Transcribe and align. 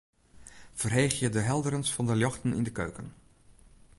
Ferheegje 0.79 1.29
de 1.29 1.39
helderens 1.47 1.91
fan 1.93 2.05
de 2.09 2.15
ljochten 2.19 2.55
yn 2.59 2.65
de 2.67 2.73
keuken. 2.79 3.07